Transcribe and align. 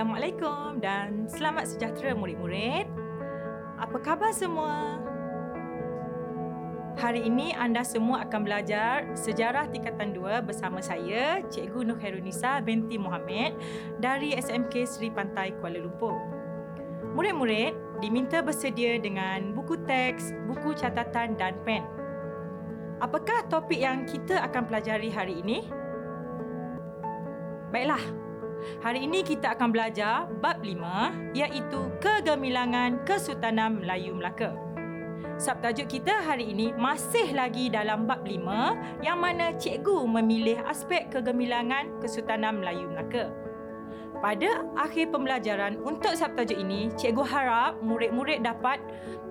Assalamualaikum 0.00 0.80
dan 0.80 1.28
selamat 1.28 1.76
sejahtera 1.76 2.16
murid-murid. 2.16 2.88
Apa 3.76 4.00
khabar 4.00 4.32
semua? 4.32 4.96
Hari 6.96 7.28
ini 7.28 7.52
anda 7.52 7.84
semua 7.84 8.24
akan 8.24 8.40
belajar 8.40 9.04
sejarah 9.12 9.68
tingkatan 9.68 10.16
2 10.16 10.40
bersama 10.40 10.80
saya, 10.80 11.44
Cikgu 11.52 11.84
Nur 11.84 12.00
Khairunisa 12.00 12.64
binti 12.64 12.96
Muhammad 12.96 13.52
dari 14.00 14.32
SMK 14.40 14.88
Seri 14.88 15.12
Pantai 15.12 15.52
Kuala 15.60 15.84
Lumpur. 15.84 16.16
Murid-murid 17.12 18.00
diminta 18.00 18.40
bersedia 18.40 18.96
dengan 18.96 19.52
buku 19.52 19.84
teks, 19.84 20.32
buku 20.48 20.80
catatan 20.80 21.36
dan 21.36 21.60
pen. 21.68 21.84
Apakah 23.04 23.44
topik 23.52 23.76
yang 23.76 24.08
kita 24.08 24.40
akan 24.48 24.64
pelajari 24.64 25.12
hari 25.12 25.44
ini? 25.44 25.68
Baiklah, 27.68 28.29
Hari 28.80 29.04
ini 29.04 29.24
kita 29.24 29.56
akan 29.56 29.68
belajar 29.72 30.28
bab 30.40 30.60
5 30.60 31.34
iaitu 31.36 31.80
Kegemilangan 32.00 33.02
Kesultanan 33.08 33.80
Melayu 33.80 34.16
Melaka. 34.16 34.52
Subtajuk 35.40 35.88
kita 35.88 36.20
hari 36.20 36.52
ini 36.52 36.76
masih 36.76 37.32
lagi 37.32 37.72
dalam 37.72 38.04
bab 38.04 38.20
5 38.28 39.00
yang 39.00 39.16
mana 39.20 39.56
cikgu 39.56 40.04
memilih 40.04 40.60
aspek 40.68 41.08
kegemilangan 41.08 41.88
Kesultanan 42.04 42.60
Melayu 42.60 42.92
Melaka. 42.92 43.32
Pada 44.20 44.68
akhir 44.76 45.16
pembelajaran 45.16 45.80
untuk 45.80 46.12
subtajuk 46.12 46.60
ini, 46.60 46.92
cikgu 46.92 47.24
harap 47.24 47.80
murid-murid 47.80 48.44
dapat 48.44 48.76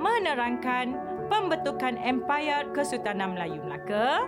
menerangkan 0.02 0.98
pembentukan 1.30 1.94
Empayar 2.02 2.74
Kesultanan 2.74 3.38
Melayu 3.38 3.62
Melaka, 3.62 4.26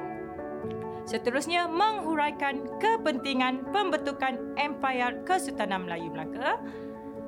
Seterusnya, 1.05 1.67
menghuraikan 1.67 2.63
kepentingan 2.79 3.67
pembentukan 3.73 4.37
Empayar 4.55 5.25
Kesultanan 5.27 5.83
Melayu 5.83 6.13
Melaka. 6.13 6.61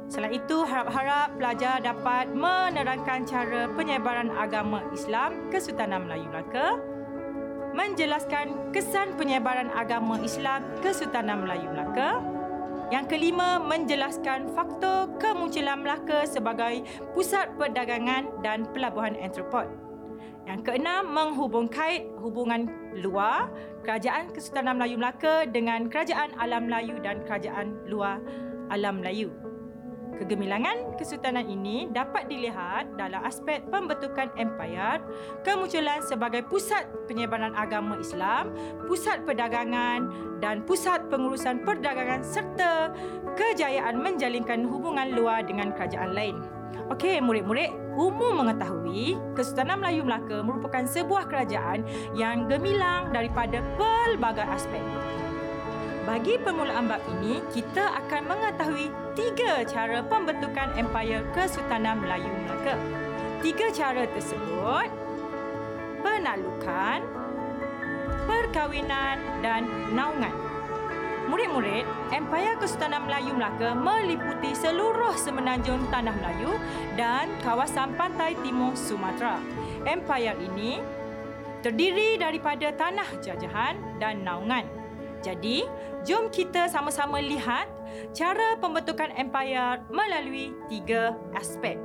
Selain 0.07 0.37
itu, 0.37 0.61
harap-harap 0.63 1.35
pelajar 1.35 1.81
dapat 1.81 2.31
menerangkan 2.31 3.25
cara 3.25 3.67
penyebaran 3.73 4.29
agama 4.35 4.85
Islam 4.93 5.49
Kesultanan 5.49 6.05
Melayu 6.05 6.29
Melaka, 6.29 6.77
menjelaskan 7.73 8.69
kesan 8.69 9.17
penyebaran 9.17 9.73
agama 9.73 10.21
Islam 10.21 10.61
Kesultanan 10.85 11.43
Melayu 11.43 11.67
Melaka, 11.73 12.21
yang 12.93 13.09
kelima, 13.09 13.57
menjelaskan 13.57 14.53
faktor 14.53 15.09
kemunculan 15.17 15.81
Melaka 15.81 16.29
sebagai 16.29 16.85
pusat 17.17 17.49
perdagangan 17.57 18.29
dan 18.45 18.69
pelabuhan 18.69 19.17
antropod. 19.17 19.65
Yang 20.43 20.59
keenam, 20.67 21.07
menghubung 21.07 21.71
kait 21.71 22.03
hubungan 22.19 22.67
luar 22.99 23.47
Kerajaan 23.87 24.27
Kesultanan 24.35 24.75
Melayu 24.75 24.99
Melaka 24.99 25.47
dengan 25.47 25.87
Kerajaan 25.87 26.35
Alam 26.35 26.67
Melayu 26.67 26.99
dan 26.99 27.23
Kerajaan 27.23 27.79
Luar 27.87 28.19
Alam 28.67 28.99
Melayu. 28.99 29.31
Kegemilangan 30.13 30.93
kesultanan 30.93 31.49
ini 31.49 31.89
dapat 31.89 32.29
dilihat 32.29 32.85
dalam 33.01 33.25
aspek 33.25 33.65
pembentukan 33.73 34.29
empayar, 34.37 35.01
kemunculan 35.41 36.05
sebagai 36.05 36.45
pusat 36.45 36.85
penyebaran 37.09 37.57
agama 37.57 37.97
Islam, 37.97 38.53
pusat 38.85 39.25
perdagangan 39.25 40.13
dan 40.37 40.61
pusat 40.69 41.09
pengurusan 41.09 41.65
perdagangan 41.65 42.21
serta 42.21 42.93
kejayaan 43.33 43.97
menjalinkan 43.97 44.69
hubungan 44.69 45.17
luar 45.17 45.41
dengan 45.41 45.73
kerajaan 45.73 46.13
lain. 46.13 46.37
Okey, 46.91 47.23
murid-murid, 47.23 47.71
umum 47.95 48.43
mengetahui 48.43 49.15
Kesultanan 49.33 49.79
Melayu 49.81 50.03
Melaka 50.05 50.43
merupakan 50.43 50.83
sebuah 50.83 51.25
kerajaan 51.31 51.85
yang 52.13 52.45
gemilang 52.51 53.09
daripada 53.15 53.63
pelbagai 53.79 54.45
aspek. 54.45 54.83
Bagi 56.03 56.35
permulaan 56.43 56.91
bab 56.91 56.99
ini, 57.19 57.39
kita 57.55 58.03
akan 58.03 58.27
mengetahui 58.27 58.91
tiga 59.15 59.63
cara 59.63 60.03
pembentukan 60.03 60.75
Empayar 60.75 61.23
Kesultanan 61.31 62.03
Melayu 62.03 62.27
Melaka. 62.43 62.75
Tiga 63.39 63.71
cara 63.71 64.03
tersebut 64.11 64.87
penaklukan, 66.03 66.99
perkahwinan 68.27 69.17
dan 69.39 69.63
naungan. 69.95 70.52
Murid-murid, 71.33 71.81
Empayar 72.13 72.61
Kesultanan 72.61 73.09
Melayu 73.09 73.33
Melaka 73.33 73.73
meliputi 73.73 74.53
seluruh 74.53 75.17
semenanjung 75.17 75.81
Tanah 75.89 76.13
Melayu 76.13 76.61
dan 76.93 77.25
kawasan 77.41 77.97
pantai 77.97 78.37
timur 78.45 78.77
Sumatera. 78.77 79.41
Empayar 79.81 80.37
ini 80.37 80.77
terdiri 81.65 82.21
daripada 82.21 82.69
tanah 82.77 83.17
jajahan 83.25 83.81
dan 83.97 84.21
naungan. 84.21 84.61
Jadi, 85.25 85.65
jom 86.05 86.29
kita 86.29 86.69
sama-sama 86.69 87.17
lihat 87.17 87.65
cara 88.13 88.53
pembentukan 88.61 89.09
empayar 89.17 89.81
melalui 89.89 90.53
tiga 90.69 91.17
aspek. 91.33 91.81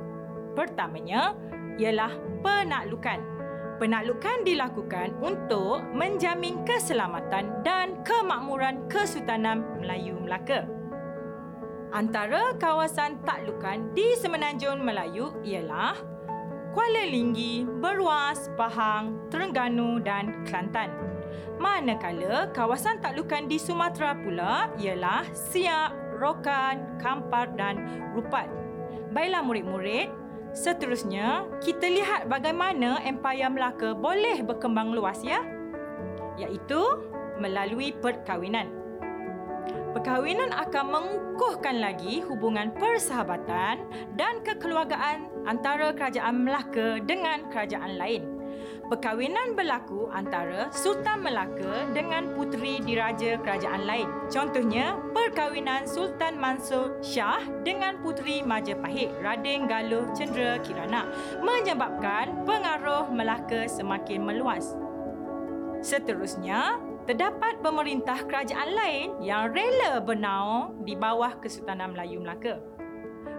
Pertamanya 0.53 1.33
ialah 1.81 2.13
penaklukan. 2.45 3.38
Penaklukan 3.79 4.43
dilakukan 4.43 5.15
untuk 5.23 5.79
menjamin 5.95 6.67
keselamatan 6.67 7.63
dan 7.63 7.95
kemakmuran 8.03 8.83
Kesultanan 8.91 9.63
Melayu 9.79 10.19
Melaka. 10.19 10.67
Antara 11.95 12.51
kawasan 12.59 13.23
taklukan 13.23 13.95
di 13.95 14.19
Semenanjung 14.19 14.83
Melayu 14.83 15.31
ialah 15.47 15.95
Kuala 16.75 17.07
Linggi, 17.07 17.63
Beruas, 17.63 18.51
Pahang, 18.59 19.15
Terengganu 19.31 20.03
dan 20.03 20.43
Kelantan. 20.43 20.91
Manakala 21.55 22.51
kawasan 22.51 22.99
taklukan 22.99 23.47
di 23.47 23.55
Sumatera 23.55 24.11
pula 24.11 24.67
ialah 24.75 25.23
Siak, 25.31 26.19
Rokan, 26.19 26.99
Kampar 26.99 27.55
dan 27.55 27.79
Rupat. 28.11 28.51
Baiklah 29.15 29.41
murid-murid, 29.41 30.18
Seterusnya, 30.49 31.45
kita 31.61 31.85
lihat 31.85 32.25
bagaimana 32.25 32.97
Empayar 33.05 33.53
Melaka 33.53 33.93
boleh 33.93 34.41
berkembang 34.41 34.95
luas 34.95 35.21
ya. 35.21 35.45
Iaitu 36.41 36.81
melalui 37.37 37.93
perkahwinan. 37.93 38.71
Perkahwinan 39.93 40.53
akan 40.53 40.85
mengukuhkan 40.89 41.81
lagi 41.81 42.21
hubungan 42.21 42.69
persahabatan 42.77 43.85
dan 44.17 44.33
kekeluargaan 44.45 45.27
antara 45.49 45.93
kerajaan 45.93 46.45
Melaka 46.45 47.01
dengan 47.01 47.49
kerajaan 47.49 47.97
lain 47.97 48.38
perkahwinan 48.89 49.53
berlaku 49.53 50.09
antara 50.09 50.73
Sultan 50.73 51.21
Melaka 51.21 51.87
dengan 51.93 52.33
puteri 52.33 52.81
diraja 52.81 53.37
kerajaan 53.39 53.85
lain. 53.85 54.09
Contohnya, 54.33 54.97
perkahwinan 55.13 55.85
Sultan 55.85 56.41
Mansur 56.41 56.97
Shah 57.05 57.45
dengan 57.61 58.01
puteri 58.01 58.41
Majapahit, 58.41 59.13
Raden 59.21 59.69
Galuh 59.69 60.09
Cendera 60.17 60.57
Kirana 60.65 61.05
menyebabkan 61.45 62.43
pengaruh 62.49 63.13
Melaka 63.13 63.69
semakin 63.69 64.25
meluas. 64.25 64.73
Seterusnya, 65.79 66.81
terdapat 67.05 67.61
pemerintah 67.63 68.25
kerajaan 68.25 68.69
lain 68.73 69.07
yang 69.23 69.53
rela 69.53 70.01
bernaung 70.01 70.81
di 70.83 70.97
bawah 70.97 71.37
Kesultanan 71.39 71.93
Melayu 71.95 72.19
Melaka. 72.19 72.59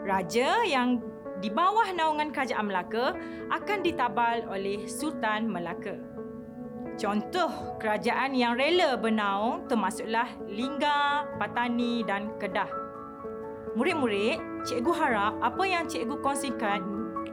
Raja 0.00 0.64
yang 0.64 1.04
di 1.40 1.48
bawah 1.48 1.88
naungan 1.96 2.30
Kerajaan 2.30 2.68
Melaka 2.68 3.16
akan 3.48 3.78
ditabal 3.80 4.44
oleh 4.52 4.84
Sultan 4.84 5.48
Melaka. 5.48 5.96
Contoh 7.00 7.80
kerajaan 7.80 8.36
yang 8.36 8.60
rela 8.60 8.92
bernaung 9.00 9.64
termasuklah 9.64 10.28
Lingga, 10.44 11.24
Patani 11.40 12.04
dan 12.04 12.36
Kedah. 12.36 12.68
Murid-murid, 13.72 14.68
cikgu 14.68 14.92
harap 14.92 15.32
apa 15.40 15.64
yang 15.64 15.88
cikgu 15.88 16.20
kongsikan 16.20 16.84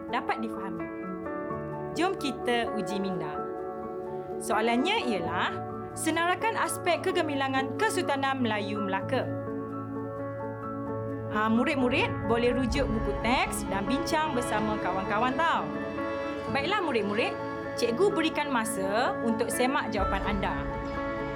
dapat 0.07 0.40
difahami. 0.40 0.88
Jom 2.00 2.16
kita 2.16 2.72
uji 2.79 2.96
minda. 3.03 3.35
Soalannya 4.40 5.03
ialah, 5.03 5.51
senarakan 5.97 6.56
aspek 6.56 7.03
kegemilangan 7.03 7.76
Kesultanan 7.76 8.40
Melayu 8.40 8.79
Melaka. 8.79 9.36
Ha, 11.37 11.45
murid-murid 11.53 12.09
boleh 12.25 12.49
rujuk 12.49 12.89
buku 12.89 13.13
teks 13.22 13.61
dan 13.69 13.85
bincang 13.85 14.34
bersama 14.34 14.73
kawan-kawan 14.81 15.37
tau. 15.37 15.69
Baiklah 16.49 16.81
murid-murid, 16.81 17.29
cikgu 17.78 18.09
berikan 18.09 18.49
masa 18.49 19.13
untuk 19.22 19.53
semak 19.53 19.93
jawapan 19.93 20.34
anda. 20.34 20.57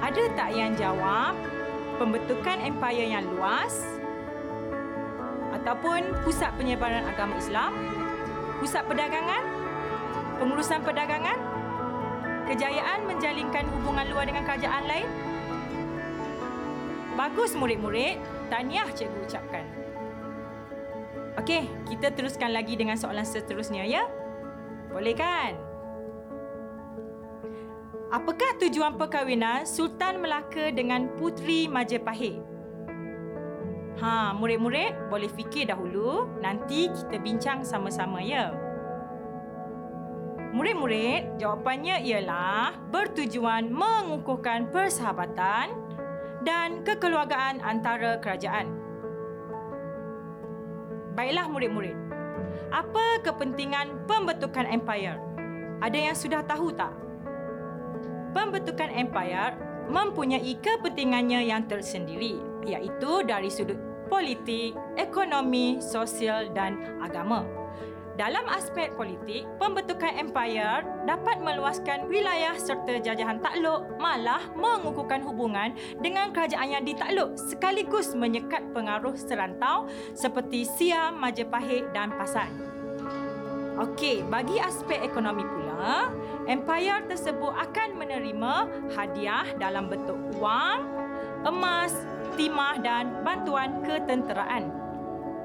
Ada 0.02 0.34
tak 0.34 0.58
yang 0.58 0.74
jawab 0.74 1.38
pembentukan 2.02 2.66
empayar 2.66 3.14
yang 3.14 3.30
luas 3.30 3.86
ataupun 5.62 6.02
pusat 6.26 6.50
penyebaran 6.58 7.06
agama 7.06 7.38
Islam, 7.38 7.70
pusat 8.58 8.82
perdagangan, 8.90 9.46
pengurusan 10.42 10.82
perdagangan, 10.82 11.38
kejayaan 12.50 13.06
menjalinkan 13.06 13.70
hubungan 13.70 14.10
luar 14.10 14.26
dengan 14.26 14.50
kerajaan 14.50 14.82
lain? 14.90 15.06
Bagus 17.14 17.54
murid-murid, 17.54 18.18
tahniah 18.50 18.90
cikgu 18.98 19.30
ucapkan. 19.30 19.81
Okey, 21.42 21.66
kita 21.90 22.14
teruskan 22.14 22.54
lagi 22.54 22.78
dengan 22.78 22.94
soalan 22.94 23.26
seterusnya 23.26 23.82
ya. 23.82 24.06
Boleh 24.94 25.18
kan? 25.18 25.58
Apakah 28.14 28.62
tujuan 28.62 28.94
perkahwinan 28.94 29.66
Sultan 29.66 30.22
Melaka 30.22 30.70
dengan 30.70 31.10
Puteri 31.18 31.66
Majapahit? 31.66 32.38
Ha, 33.98 34.38
murid-murid 34.38 35.10
boleh 35.10 35.34
fikir 35.34 35.74
dahulu, 35.74 36.30
nanti 36.46 36.94
kita 36.94 37.18
bincang 37.18 37.66
sama-sama 37.66 38.22
ya. 38.22 38.54
Murid-murid, 40.54 41.42
jawapannya 41.42 42.06
ialah 42.06 42.78
bertujuan 42.94 43.74
mengukuhkan 43.74 44.70
persahabatan 44.70 45.74
dan 46.46 46.86
kekeluargaan 46.86 47.66
antara 47.66 48.22
kerajaan. 48.22 48.81
Baiklah 51.14 51.52
murid-murid. 51.52 51.96
Apa 52.72 53.20
kepentingan 53.24 54.08
pembentukan 54.08 54.64
empire? 54.64 55.20
Ada 55.84 55.98
yang 56.12 56.16
sudah 56.16 56.42
tahu 56.48 56.72
tak? 56.72 56.96
Pembentukan 58.32 58.88
empire 58.96 59.60
mempunyai 59.92 60.56
kepentingannya 60.64 61.52
yang 61.52 61.68
tersendiri 61.68 62.40
iaitu 62.64 63.28
dari 63.28 63.52
sudut 63.52 63.76
politik, 64.08 64.76
ekonomi, 64.96 65.84
sosial 65.84 66.52
dan 66.56 67.00
agama. 67.04 67.44
Dalam 68.22 68.46
aspek 68.54 68.94
politik, 68.94 69.50
pembentukan 69.58 70.14
empire 70.14 70.86
dapat 71.10 71.42
meluaskan 71.42 72.06
wilayah 72.06 72.54
serta 72.54 73.02
jajahan 73.02 73.42
takluk 73.42 73.98
malah 73.98 74.46
mengukuhkan 74.54 75.26
hubungan 75.26 75.74
dengan 76.06 76.30
kerajaan 76.30 76.70
yang 76.70 76.86
ditakluk 76.86 77.34
sekaligus 77.34 78.14
menyekat 78.14 78.62
pengaruh 78.78 79.18
serantau 79.18 79.90
seperti 80.14 80.70
Siam, 80.70 81.18
Majapahit 81.18 81.90
dan 81.98 82.14
Pasan. 82.14 82.54
Okey, 83.82 84.22
bagi 84.30 84.62
aspek 84.62 85.02
ekonomi 85.02 85.42
pula, 85.42 86.14
empire 86.46 87.02
tersebut 87.10 87.58
akan 87.58 87.98
menerima 87.98 88.54
hadiah 88.94 89.50
dalam 89.58 89.90
bentuk 89.90 90.22
wang, 90.38 90.86
emas, 91.42 91.98
timah 92.38 92.78
dan 92.86 93.26
bantuan 93.26 93.82
ketenteraan. 93.82 94.81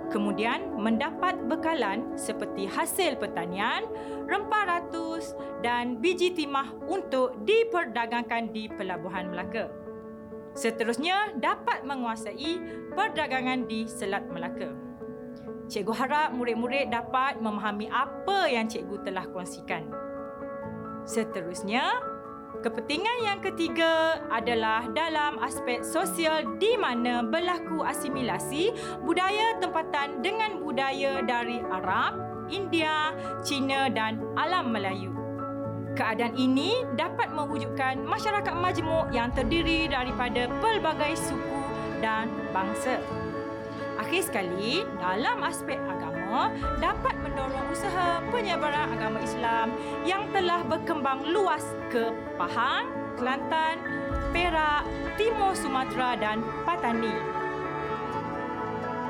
Kemudian 0.06 0.78
mendapat 0.78 1.34
bekalan 1.50 2.14
seperti 2.14 2.70
hasil 2.70 3.18
pertanian, 3.18 3.82
rempah 4.30 4.64
ratus 4.66 5.34
dan 5.66 5.98
biji 5.98 6.30
timah 6.30 6.70
untuk 6.86 7.34
diperdagangkan 7.42 8.54
di 8.54 8.70
Pelabuhan 8.70 9.34
Melaka. 9.34 9.66
Seterusnya 10.56 11.36
dapat 11.36 11.84
menguasai 11.84 12.62
perdagangan 12.96 13.68
di 13.68 13.84
Selat 13.84 14.24
Melaka. 14.30 14.72
Cikgu 15.66 15.92
harap 15.92 16.30
murid-murid 16.32 16.94
dapat 16.94 17.42
memahami 17.42 17.90
apa 17.90 18.46
yang 18.46 18.70
cikgu 18.70 19.02
telah 19.02 19.26
kongsikan. 19.34 19.90
Seterusnya, 21.02 21.82
Kepentingan 22.64 23.18
yang 23.20 23.38
ketiga 23.44 24.16
adalah 24.32 24.88
dalam 24.96 25.36
aspek 25.44 25.84
sosial 25.84 26.56
di 26.56 26.72
mana 26.80 27.20
berlaku 27.20 27.84
asimilasi 27.84 28.72
budaya 29.04 29.60
tempatan 29.60 30.24
dengan 30.24 30.64
budaya 30.64 31.20
dari 31.20 31.60
Arab, 31.68 32.16
India, 32.48 33.12
Cina 33.44 33.92
dan 33.92 34.24
alam 34.40 34.72
Melayu. 34.72 35.12
Keadaan 35.96 36.36
ini 36.36 36.84
dapat 36.96 37.32
mewujudkan 37.32 38.04
masyarakat 38.04 38.52
majmuk 38.52 39.08
yang 39.12 39.32
terdiri 39.32 39.88
daripada 39.88 40.48
pelbagai 40.60 41.16
suku 41.16 41.60
dan 42.04 42.28
bangsa. 42.52 43.00
Akhir 43.96 44.28
sekali, 44.28 44.84
dalam 45.00 45.40
aspek 45.40 45.80
agama 46.26 46.50
dapat 46.82 47.14
mendorong 47.23 47.70
usaha 47.70 48.19
penyebaran 48.34 48.90
agama 48.99 49.23
Islam 49.23 49.70
yang 50.02 50.26
telah 50.34 50.67
berkembang 50.67 51.23
luas 51.31 51.62
ke 51.87 52.11
Pahang, 52.34 52.90
Kelantan, 53.14 53.78
Perak, 54.34 54.82
Timur 55.14 55.55
Sumatera 55.55 56.19
dan 56.19 56.43
Patani. 56.67 57.14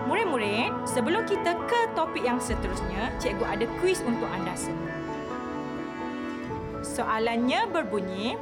Murid-murid, 0.07 0.71
sebelum 0.87 1.25
kita 1.25 1.57
ke 1.67 1.91
topik 1.97 2.23
yang 2.23 2.39
seterusnya, 2.39 3.11
cikgu 3.19 3.43
ada 3.43 3.67
kuis 3.81 4.05
untuk 4.05 4.29
anda 4.29 4.53
semua. 4.53 4.93
Soalannya 6.85 7.67
berbunyi, 7.73 8.39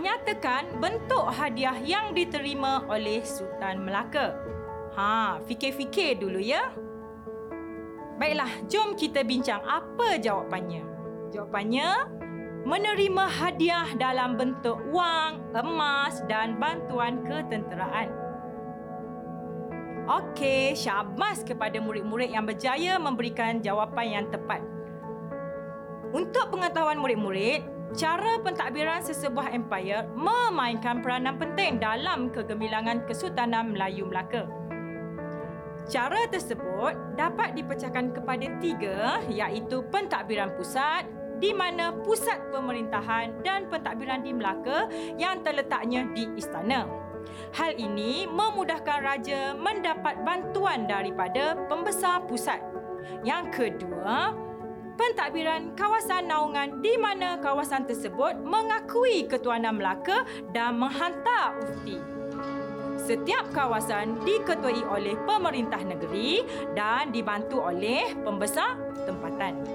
nyatakan 0.00 0.66
bentuk 0.80 1.28
hadiah 1.28 1.76
yang 1.78 2.16
diterima 2.16 2.82
oleh 2.90 3.22
Sultan 3.22 3.84
Melaka. 3.84 4.34
Ha, 4.98 5.38
fikir-fikir 5.46 6.18
dulu 6.18 6.42
ya. 6.42 6.74
Baiklah, 8.20 8.52
jom 8.68 8.92
kita 9.00 9.24
bincang 9.24 9.64
apa 9.64 10.20
jawapannya. 10.20 10.84
Jawapannya, 11.32 11.88
menerima 12.68 13.24
hadiah 13.32 13.88
dalam 13.96 14.36
bentuk 14.36 14.76
wang, 14.92 15.40
emas 15.56 16.20
dan 16.28 16.60
bantuan 16.60 17.24
ketenteraan. 17.24 18.12
Okey, 20.04 20.76
syabas 20.76 21.40
kepada 21.40 21.80
murid-murid 21.80 22.28
yang 22.28 22.44
berjaya 22.44 23.00
memberikan 23.00 23.64
jawapan 23.64 24.20
yang 24.20 24.26
tepat. 24.28 24.60
Untuk 26.12 26.52
pengetahuan 26.52 27.00
murid-murid, 27.00 27.64
cara 27.96 28.36
pentadbiran 28.44 29.00
sesebuah 29.00 29.48
empire 29.56 30.12
memainkan 30.12 31.00
peranan 31.00 31.40
penting 31.40 31.80
dalam 31.80 32.28
kegemilangan 32.28 33.00
Kesultanan 33.08 33.72
Melayu 33.72 34.04
Melaka. 34.04 34.59
Cara 35.88 36.28
tersebut 36.28 36.92
dapat 37.16 37.56
dipecahkan 37.56 38.12
kepada 38.12 38.46
tiga 38.60 39.22
iaitu 39.32 39.80
pentadbiran 39.88 40.52
pusat 40.58 41.08
di 41.40 41.56
mana 41.56 41.96
pusat 42.04 42.36
pemerintahan 42.52 43.40
dan 43.40 43.64
pentadbiran 43.72 44.20
di 44.20 44.36
Melaka 44.36 44.86
yang 45.16 45.40
terletaknya 45.40 46.04
di 46.12 46.28
istana. 46.36 46.84
Hal 47.56 47.74
ini 47.80 48.28
memudahkan 48.28 49.00
raja 49.00 49.56
mendapat 49.56 50.20
bantuan 50.22 50.84
daripada 50.84 51.56
pembesar 51.66 52.28
pusat. 52.28 52.60
Yang 53.24 53.44
kedua, 53.56 54.36
pentadbiran 55.00 55.72
kawasan 55.74 56.28
naungan 56.28 56.84
di 56.84 56.94
mana 57.00 57.40
kawasan 57.40 57.88
tersebut 57.88 58.36
mengakui 58.44 59.24
ketuanan 59.24 59.80
Melaka 59.80 60.28
dan 60.52 60.76
menghantar 60.76 61.56
ufti. 61.64 62.19
Setiap 63.10 63.50
kawasan 63.50 64.22
diketuai 64.22 64.86
oleh 64.86 65.18
pemerintah 65.26 65.82
negeri 65.82 66.46
dan 66.78 67.10
dibantu 67.10 67.58
oleh 67.58 68.14
pembesar 68.22 68.78
tempatan. 69.02 69.66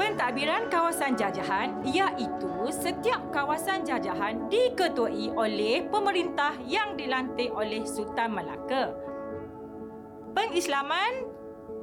Pentadbiran 0.00 0.72
kawasan 0.72 1.12
jajahan 1.12 1.84
iaitu 1.84 2.72
setiap 2.72 3.20
kawasan 3.36 3.84
jajahan 3.84 4.48
diketuai 4.48 5.36
oleh 5.36 5.84
pemerintah 5.92 6.56
yang 6.64 6.96
dilantik 6.96 7.52
oleh 7.52 7.84
Sultan 7.84 8.32
Melaka. 8.32 8.96
Pengislaman 10.32 11.29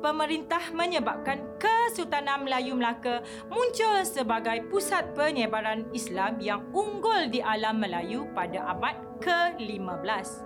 pemerintah 0.01 0.61
menyebabkan 0.73 1.41
Kesultanan 1.57 2.45
Melayu 2.45 2.77
Melaka 2.77 3.25
muncul 3.49 4.01
sebagai 4.05 4.65
pusat 4.69 5.13
penyebaran 5.17 5.89
Islam 5.93 6.37
yang 6.37 6.61
unggul 6.73 7.29
di 7.33 7.41
alam 7.41 7.81
Melayu 7.81 8.29
pada 8.33 8.73
abad 8.73 8.95
ke-15. 9.21 10.45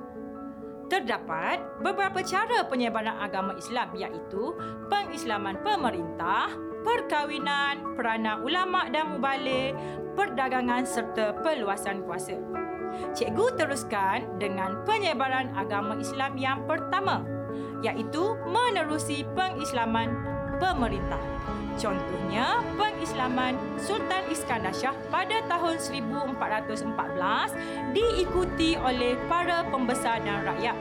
Terdapat 0.92 1.64
beberapa 1.80 2.20
cara 2.20 2.68
penyebaran 2.68 3.16
agama 3.16 3.56
Islam 3.56 3.96
iaitu 3.96 4.52
pengislaman 4.92 5.56
pemerintah, 5.64 6.52
perkahwinan, 6.84 7.96
peranan 7.96 8.44
ulama 8.44 8.92
dan 8.92 9.16
mubalik, 9.16 9.72
perdagangan 10.20 10.84
serta 10.84 11.40
peluasan 11.40 12.04
kuasa. 12.04 12.36
Cikgu 13.16 13.56
teruskan 13.56 14.36
dengan 14.36 14.84
penyebaran 14.84 15.56
agama 15.56 15.96
Islam 15.96 16.36
yang 16.36 16.68
pertama 16.68 17.24
iaitu 17.82 18.38
menerusi 18.48 19.26
pengislaman 19.34 20.14
pemerintah. 20.62 21.20
Contohnya, 21.82 22.62
pengislaman 22.78 23.58
Sultan 23.82 24.24
Iskandar 24.30 24.76
Shah 24.76 24.94
pada 25.10 25.42
tahun 25.50 25.82
1414 25.82 27.58
diikuti 27.98 28.78
oleh 28.78 29.18
para 29.26 29.66
pembesar 29.66 30.22
dan 30.22 30.46
rakyat. 30.46 30.78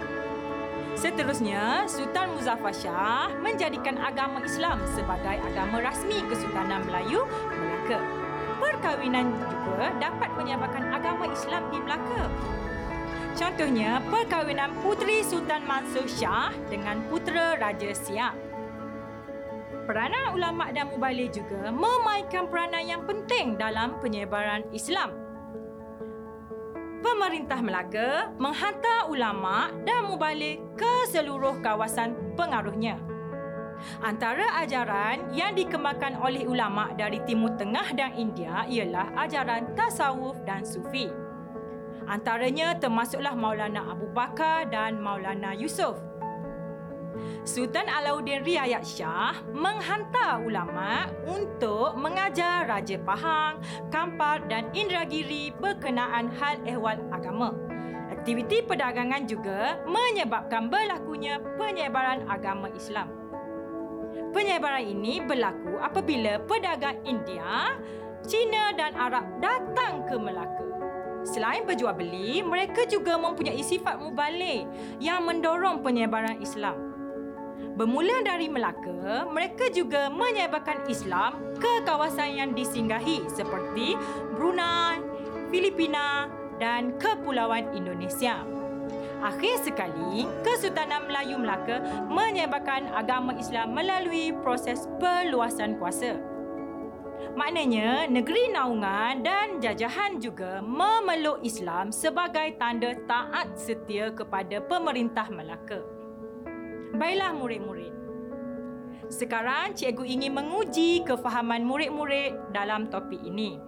Seterusnya, 1.00 1.88
Sultan 1.88 2.36
Muzaffar 2.36 2.76
Shah 2.76 3.32
menjadikan 3.40 3.96
agama 3.96 4.44
Islam 4.44 4.84
sebagai 4.92 5.40
agama 5.40 5.80
rasmi 5.80 6.20
Kesultanan 6.28 6.84
Melayu 6.84 7.24
Melaka. 7.48 8.04
Perkahwinan 8.60 9.32
juga 9.32 9.96
dapat 9.96 10.28
menyebabkan 10.36 10.92
agama 10.92 11.24
Islam 11.32 11.62
di 11.72 11.78
Melaka. 11.80 12.28
Contohnya, 13.38 14.02
perkahwinan 14.10 14.74
Puteri 14.82 15.22
Sultan 15.22 15.62
Mansur 15.68 16.06
Shah 16.10 16.50
dengan 16.66 17.02
putera 17.06 17.54
Raja 17.58 17.94
Siak. 17.94 18.34
Peranan 19.90 20.38
ulama 20.38 20.70
dan 20.70 20.86
mubalik 20.86 21.34
juga 21.34 21.70
memainkan 21.74 22.46
peranan 22.46 22.86
yang 22.86 23.02
penting 23.06 23.58
dalam 23.58 23.98
penyebaran 23.98 24.62
Islam. 24.70 25.10
Pemerintah 27.00 27.58
Melaka 27.58 28.30
menghantar 28.38 29.08
ulama 29.08 29.72
dan 29.88 30.06
mubalik 30.06 30.62
ke 30.78 31.08
seluruh 31.10 31.58
kawasan 31.58 32.14
pengaruhnya. 32.38 33.00
Antara 34.04 34.60
ajaran 34.60 35.32
yang 35.32 35.56
dikembangkan 35.56 36.20
oleh 36.20 36.44
ulama 36.44 36.92
dari 36.94 37.18
Timur 37.24 37.56
Tengah 37.56 37.96
dan 37.96 38.12
India 38.14 38.68
ialah 38.68 39.10
ajaran 39.16 39.72
tasawuf 39.72 40.36
dan 40.44 40.62
sufi. 40.62 41.29
Antaranya 42.10 42.74
termasuklah 42.74 43.38
Maulana 43.38 43.94
Abu 43.94 44.10
Bakar 44.10 44.66
dan 44.66 44.98
Maulana 44.98 45.54
Yusof. 45.54 45.94
Sultan 47.46 47.86
Alauddin 47.86 48.42
Riayat 48.42 48.82
Shah 48.82 49.38
menghantar 49.54 50.42
ulama 50.42 51.06
untuk 51.22 51.94
mengajar 51.94 52.66
Raja 52.66 52.98
Pahang, 52.98 53.62
Kampar 53.94 54.42
dan 54.50 54.74
Indragiri 54.74 55.54
berkenaan 55.62 56.34
hal 56.34 56.58
ehwal 56.66 56.98
agama. 57.14 57.54
Aktiviti 58.10 58.58
perdagangan 58.66 59.30
juga 59.30 59.78
menyebabkan 59.86 60.66
berlakunya 60.66 61.38
penyebaran 61.54 62.26
agama 62.26 62.74
Islam. 62.74 63.06
Penyebaran 64.34 64.82
ini 64.82 65.22
berlaku 65.22 65.78
apabila 65.78 66.42
pedagang 66.42 66.98
India, 67.06 67.78
China 68.26 68.74
dan 68.74 68.98
Arab 68.98 69.24
datang 69.38 70.02
ke 70.10 70.18
Melaka. 70.18 70.69
Selain 71.24 71.68
berjual 71.68 71.92
beli, 71.92 72.40
mereka 72.40 72.88
juga 72.88 73.20
mempunyai 73.20 73.60
sifat 73.60 74.00
mubalik 74.00 74.64
yang 74.98 75.24
mendorong 75.28 75.84
penyebaran 75.84 76.40
Islam. 76.40 76.90
Bermula 77.76 78.20
dari 78.24 78.48
Melaka, 78.48 79.24
mereka 79.28 79.72
juga 79.72 80.12
menyebarkan 80.12 80.84
Islam 80.88 81.40
ke 81.56 81.80
kawasan 81.88 82.36
yang 82.36 82.50
disinggahi 82.52 83.24
seperti 83.32 83.96
Brunei, 84.36 85.00
Filipina 85.48 86.28
dan 86.60 86.96
Kepulauan 87.00 87.72
Indonesia. 87.72 88.44
Akhir 89.20 89.60
sekali, 89.60 90.24
Kesultanan 90.40 91.04
Melayu 91.04 91.36
Melaka 91.36 91.80
menyebarkan 92.08 92.88
agama 92.96 93.36
Islam 93.36 93.76
melalui 93.76 94.32
proses 94.40 94.88
perluasan 94.96 95.76
kuasa. 95.76 96.29
Maknanya, 97.38 98.10
negeri 98.10 98.50
naungan 98.50 99.22
dan 99.22 99.62
jajahan 99.62 100.18
juga 100.18 100.58
memeluk 100.60 101.38
Islam 101.46 101.94
sebagai 101.94 102.58
tanda 102.58 102.94
taat 103.06 103.54
setia 103.54 104.10
kepada 104.10 104.58
pemerintah 104.58 105.30
Melaka. 105.30 105.80
Baiklah 106.98 107.32
murid-murid. 107.38 107.94
Sekarang 109.10 109.74
cikgu 109.74 110.06
ingin 110.06 110.34
menguji 110.34 111.06
kefahaman 111.06 111.62
murid-murid 111.66 112.54
dalam 112.54 112.90
topik 112.90 113.18
ini. 113.22 113.58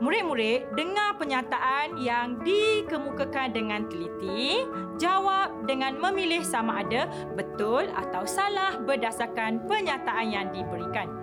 Murid-murid, 0.00 0.72
dengar 0.80 1.20
penyataan 1.20 2.00
yang 2.00 2.40
dikemukakan 2.40 3.52
dengan 3.52 3.84
teliti, 3.84 4.64
jawab 4.96 5.68
dengan 5.68 6.00
memilih 6.00 6.40
sama 6.40 6.80
ada 6.80 7.04
betul 7.36 7.84
atau 7.92 8.24
salah 8.24 8.80
berdasarkan 8.80 9.68
penyataan 9.68 10.32
yang 10.32 10.48
diberikan. 10.56 11.19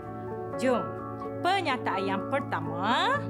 Jom, 0.57 0.81
pernyataan 1.45 2.01
yang 2.01 2.21
pertama. 2.33 3.21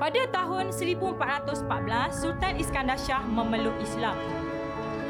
Pada 0.00 0.22
tahun 0.32 0.72
1414, 0.72 2.08
Sultan 2.08 2.56
Iskandar 2.56 2.96
Shah 2.96 3.20
memeluk 3.20 3.76
Islam. 3.84 4.16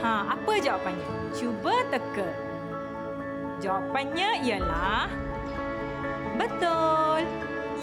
Ha, 0.03 0.35
apa 0.35 0.53
jawapannya? 0.59 1.31
Cuba 1.31 1.87
teka. 1.95 2.27
Jawapannya 3.63 4.51
ialah 4.51 5.07
betul. 6.35 7.23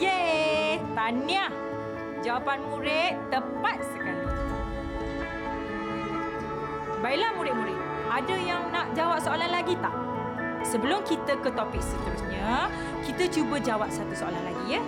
Yeay, 0.04 0.84
tahniah. 0.92 1.52
Jawapan 2.28 2.60
murid 2.68 3.16
tepat 3.32 3.78
sekali. 3.96 4.28
Baiklah 7.00 7.32
murid-murid, 7.40 7.80
ada 8.12 8.36
yang 8.36 8.68
nak 8.72 8.92
jawab 8.96 9.20
soalan 9.24 9.52
lagi 9.52 9.76
tak? 9.80 10.13
Sebelum 10.64 11.04
kita 11.04 11.38
ke 11.44 11.52
topik 11.52 11.84
seterusnya, 11.84 12.72
kita 13.04 13.28
cuba 13.30 13.60
jawab 13.60 13.92
satu 13.92 14.16
soalan 14.16 14.44
lagi 14.48 14.80
ya. 14.80 14.84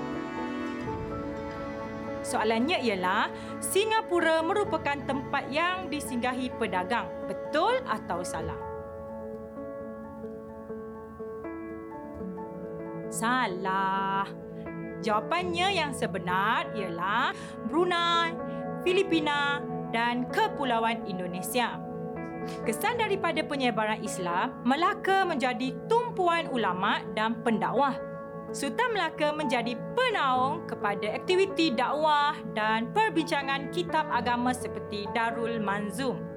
Soalannya 2.25 2.81
ialah, 2.81 3.29
Singapura 3.61 4.41
merupakan 4.41 4.97
tempat 5.05 5.45
yang 5.53 5.85
disinggahi 5.93 6.49
pedagang. 6.57 7.05
Betul 7.29 7.85
atau 7.85 8.25
salah? 8.25 8.57
Salah. 13.13 14.25
Jawapannya 15.05 15.69
yang 15.77 15.93
sebenar 15.93 16.73
ialah 16.73 17.29
Brunei, 17.69 18.33
Filipina 18.81 19.61
dan 19.93 20.25
Kepulauan 20.33 21.05
Indonesia. 21.05 21.84
Kesan 22.65 23.01
daripada 23.01 23.41
penyebaran 23.45 24.01
Islam, 24.01 24.53
Melaka 24.65 25.25
menjadi 25.25 25.73
tumpuan 25.89 26.49
ulama 26.49 27.01
dan 27.17 27.41
pendakwah. 27.41 27.97
Sultan 28.55 28.95
Melaka 28.95 29.35
menjadi 29.35 29.75
penaung 29.97 30.63
kepada 30.63 31.11
aktiviti 31.11 31.75
dakwah 31.75 32.37
dan 32.55 32.87
perbincangan 32.95 33.73
kitab 33.75 34.07
agama 34.07 34.55
seperti 34.55 35.09
Darul 35.11 35.59
Manzum. 35.59 36.35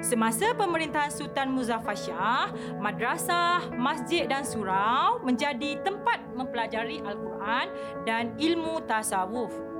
Semasa 0.00 0.52
pemerintahan 0.52 1.12
Sultan 1.12 1.52
Muzaffar 1.52 1.96
Shah, 1.96 2.52
madrasah, 2.80 3.68
masjid 3.76 4.28
dan 4.28 4.44
surau 4.44 5.22
menjadi 5.24 5.80
tempat 5.80 6.20
mempelajari 6.36 7.00
Al-Quran 7.00 7.66
dan 8.04 8.34
ilmu 8.36 8.84
tasawuf. 8.84 9.75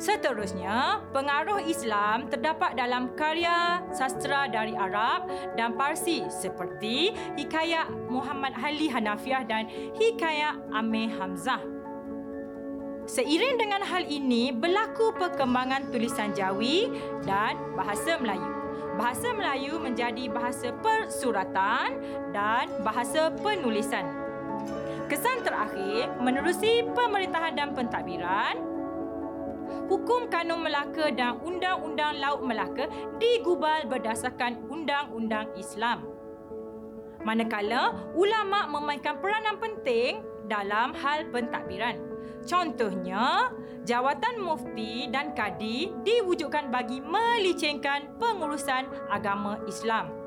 Seterusnya, 0.00 1.04
pengaruh 1.12 1.62
Islam 1.64 2.26
terdapat 2.32 2.74
dalam 2.74 3.12
karya 3.14 3.84
sastra 3.92 4.48
dari 4.48 4.72
Arab 4.72 5.28
dan 5.54 5.76
Parsi 5.76 6.24
seperti 6.26 7.12
Hikayat 7.36 7.88
Muhammad 8.08 8.56
Ali 8.58 8.88
Hanafiah 8.88 9.44
dan 9.44 9.68
Hikayat 9.98 10.58
Amir 10.72 11.12
Hamzah. 11.16 11.62
Seiring 13.02 13.58
dengan 13.58 13.82
hal 13.82 14.06
ini, 14.06 14.54
berlaku 14.54 15.10
perkembangan 15.18 15.90
tulisan 15.90 16.30
Jawi 16.32 16.86
dan 17.26 17.58
bahasa 17.74 18.14
Melayu. 18.14 18.50
Bahasa 18.94 19.34
Melayu 19.34 19.82
menjadi 19.82 20.30
bahasa 20.30 20.70
persuratan 20.70 21.98
dan 22.30 22.70
bahasa 22.86 23.34
penulisan. 23.42 24.06
Kesan 25.10 25.42
terakhir, 25.44 26.14
menerusi 26.22 26.86
pemerintahan 26.94 27.52
dan 27.58 27.74
pentadbiran, 27.74 28.71
Hukum 29.90 30.30
Kanun 30.32 30.64
Melaka 30.64 31.12
dan 31.12 31.40
Undang-Undang 31.42 32.22
Laut 32.22 32.40
Melaka 32.46 32.88
digubal 33.20 33.84
berdasarkan 33.90 34.68
Undang-Undang 34.70 35.52
Islam. 35.58 36.08
Manakala 37.22 37.94
ulama 38.18 38.66
memainkan 38.66 39.22
peranan 39.22 39.60
penting 39.62 40.22
dalam 40.50 40.90
hal 40.96 41.30
pentadbiran. 41.30 42.00
Contohnya, 42.42 43.54
jawatan 43.86 44.42
mufti 44.42 45.06
dan 45.06 45.30
kadi 45.30 45.94
diwujudkan 46.02 46.74
bagi 46.74 46.98
melicengkan 46.98 48.18
pengurusan 48.18 48.90
agama 49.06 49.62
Islam. 49.70 50.21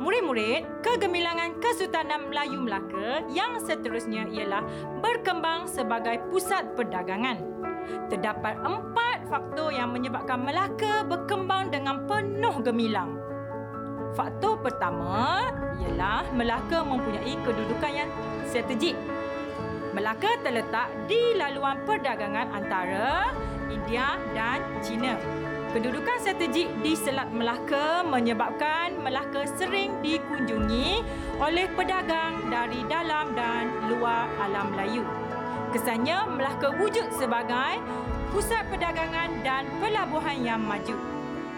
Murid-murid, 0.00 0.80
kegemilangan 0.80 1.60
Kesultanan 1.60 2.32
Melayu 2.32 2.64
Melaka 2.64 3.20
yang 3.28 3.60
seterusnya 3.60 4.24
ialah 4.32 4.64
berkembang 5.04 5.68
sebagai 5.68 6.24
pusat 6.32 6.72
perdagangan. 6.72 7.36
Terdapat 8.08 8.56
empat 8.64 9.28
faktor 9.28 9.76
yang 9.76 9.92
menyebabkan 9.92 10.40
Melaka 10.40 11.04
berkembang 11.04 11.68
dengan 11.68 12.08
penuh 12.08 12.64
gemilang. 12.64 13.20
Faktor 14.16 14.56
pertama 14.64 15.52
ialah 15.84 16.24
Melaka 16.32 16.80
mempunyai 16.80 17.36
kedudukan 17.44 17.92
yang 17.92 18.10
strategik 18.48 18.96
Melaka 19.90 20.38
terletak 20.40 20.88
di 21.10 21.34
laluan 21.34 21.82
perdagangan 21.82 22.54
antara 22.54 23.34
India 23.68 24.16
dan 24.32 24.62
China. 24.80 25.18
Kedudukan 25.70 26.18
strategik 26.26 26.66
di 26.82 26.98
Selat 26.98 27.30
Melaka 27.30 28.02
menyebabkan 28.02 28.98
Melaka 29.06 29.46
sering 29.54 30.02
dikunjungi 30.02 30.98
oleh 31.38 31.70
pedagang 31.78 32.50
dari 32.50 32.82
dalam 32.90 33.30
dan 33.38 33.70
luar 33.86 34.26
alam 34.42 34.74
Melayu. 34.74 35.06
Kesannya 35.70 36.26
Melaka 36.26 36.74
wujud 36.74 37.14
sebagai 37.14 37.78
pusat 38.34 38.66
perdagangan 38.66 39.30
dan 39.46 39.62
pelabuhan 39.78 40.42
yang 40.42 40.58
maju. 40.58 40.98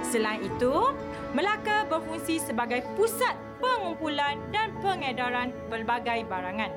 Selain 0.04 0.44
itu, 0.44 0.92
Melaka 1.32 1.88
berfungsi 1.88 2.36
sebagai 2.36 2.84
pusat 2.92 3.32
pengumpulan 3.64 4.36
dan 4.52 4.76
pengedaran 4.84 5.56
pelbagai 5.72 6.28
barangan. 6.28 6.68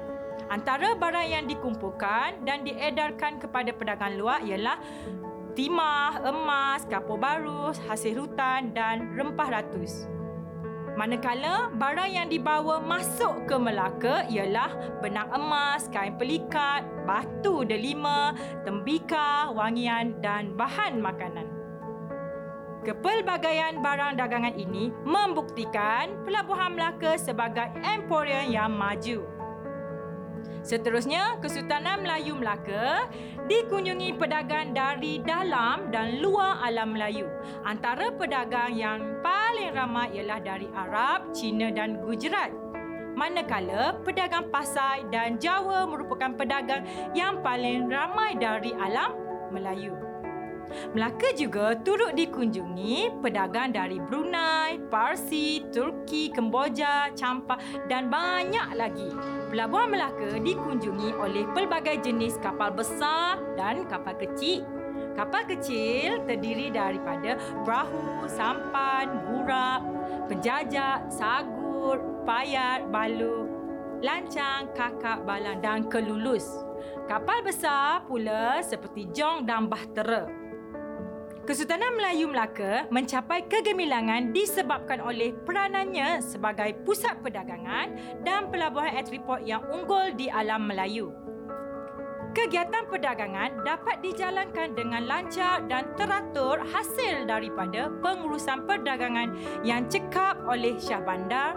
Antara 0.47 0.95
barang 0.95 1.27
yang 1.27 1.51
dikumpulkan 1.51 2.47
dan 2.47 2.63
diedarkan 2.63 3.43
kepada 3.43 3.75
pedagang 3.75 4.15
luar 4.15 4.39
ialah 4.39 4.79
timah, 5.55 6.19
emas, 6.27 6.83
kapur 6.85 7.15
baru, 7.15 7.71
hasil 7.87 8.13
hutan 8.13 8.75
dan 8.75 9.15
rempah 9.15 9.49
ratus. 9.49 10.05
Manakala 10.95 11.75
barang 11.75 12.07
yang 12.07 12.31
dibawa 12.31 12.79
masuk 12.79 13.51
ke 13.51 13.55
Melaka 13.59 14.23
ialah 14.31 14.71
benang 15.03 15.27
emas, 15.35 15.91
kain 15.91 16.15
pelikat, 16.15 16.87
batu 17.03 17.67
delima, 17.67 18.31
tembikar, 18.63 19.51
wangian 19.51 20.15
dan 20.23 20.55
bahan 20.55 21.03
makanan. 21.03 21.51
Kepelbagaian 22.87 23.83
barang 23.83 24.15
dagangan 24.15 24.55
ini 24.55 24.87
membuktikan 25.03 26.15
pelabuhan 26.23 26.79
Melaka 26.79 27.19
sebagai 27.19 27.75
emporium 27.83 28.47
yang 28.47 28.71
maju. 28.71 29.34
Seterusnya, 30.65 31.37
Kesultanan 31.45 32.01
Melayu 32.01 32.33
Melaka 32.33 33.05
dikunjungi 33.45 34.17
pedagang 34.17 34.73
dari 34.73 35.21
dalam 35.21 35.93
dan 35.93 36.17
luar 36.25 36.57
alam 36.65 36.97
Melayu. 36.97 37.29
Antara 37.61 38.09
pedagang 38.09 38.73
yang 38.73 39.21
paling 39.21 39.77
ramai 39.77 40.09
ialah 40.17 40.41
dari 40.41 40.65
Arab, 40.73 41.29
Cina 41.37 41.69
dan 41.69 42.01
Gujarat. 42.01 42.49
Manakala 43.13 44.01
pedagang 44.01 44.49
Pasai 44.49 45.05
dan 45.13 45.37
Jawa 45.37 45.85
merupakan 45.85 46.33
pedagang 46.33 46.81
yang 47.13 47.45
paling 47.45 47.85
ramai 47.85 48.33
dari 48.33 48.73
alam 48.73 49.13
Melayu. 49.53 50.04
Melaka 50.93 51.33
juga 51.35 51.75
turut 51.81 52.13
dikunjungi 52.15 53.19
pedagang 53.19 53.73
dari 53.75 53.99
Brunei, 53.99 54.79
Parsi, 54.87 55.63
Turki, 55.73 56.31
Kemboja, 56.31 57.11
Campak 57.15 57.59
dan 57.91 58.07
banyak 58.07 58.75
lagi. 58.75 59.09
Pelabuhan 59.51 59.91
Melaka 59.91 60.39
dikunjungi 60.39 61.15
oleh 61.15 61.43
pelbagai 61.51 62.03
jenis 62.03 62.39
kapal 62.39 62.71
besar 62.73 63.39
dan 63.59 63.87
kapal 63.87 64.15
kecil. 64.17 64.63
Kapal 65.15 65.47
kecil 65.47 66.27
terdiri 66.27 66.67
daripada 66.75 67.39
perahu, 67.63 68.27
sampan, 68.27 69.23
burak, 69.31 69.79
penjajak, 70.27 71.07
sagur, 71.07 72.03
payat, 72.27 72.91
balu, 72.91 73.47
lancang, 74.03 74.67
kakak, 74.75 75.23
balang 75.23 75.63
dan 75.63 75.87
kelulus. 75.87 76.45
Kapal 77.07 77.45
besar 77.47 78.03
pula 78.03 78.59
seperti 78.59 79.07
Jong 79.15 79.47
dan 79.47 79.71
Bahtera. 79.71 80.44
Kesultanan 81.45 81.93
Melayu 81.93 82.25
Melaka 82.25 82.89
mencapai 82.89 83.45
kegemilangan 83.45 84.33
disebabkan 84.33 84.97
oleh 84.97 85.29
peranannya 85.45 86.17
sebagai 86.17 86.73
pusat 86.81 87.21
perdagangan 87.21 87.93
dan 88.25 88.49
pelabuhan 88.49 88.97
eksport 88.97 89.45
yang 89.45 89.61
unggul 89.69 90.09
di 90.17 90.25
alam 90.25 90.65
Melayu. 90.65 91.13
Kegiatan 92.33 92.89
perdagangan 92.89 93.61
dapat 93.61 94.01
dijalankan 94.01 94.73
dengan 94.73 95.05
lancar 95.05 95.61
dan 95.69 95.93
teratur 95.93 96.65
hasil 96.65 97.29
daripada 97.29 97.93
pengurusan 98.01 98.65
perdagangan 98.65 99.37
yang 99.61 99.85
cekap 99.85 100.41
oleh 100.49 100.73
Syah 100.81 101.05
Bandar, 101.05 101.53